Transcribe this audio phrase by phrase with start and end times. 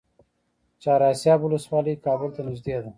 [0.81, 2.89] چهار اسیاب ولسوالۍ کابل ته نږدې ده؟